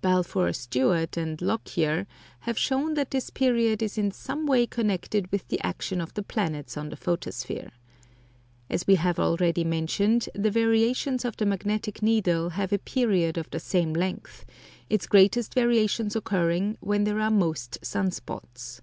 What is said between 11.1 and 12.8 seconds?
of the magnetic needle have a